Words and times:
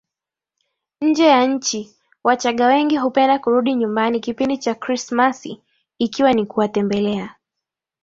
nje 1.01 1.25
ya 1.25 1.45
nchiWachagga 1.47 2.65
wengi 2.67 2.97
hupenda 2.97 3.39
kurudi 3.39 3.73
nyumbani 3.75 4.19
kipindi 4.19 4.57
cha 4.57 4.75
Krismasi 4.75 5.61
ikiwa 5.99 6.33
ni 6.33 6.45
kuwatembelea 6.45 7.35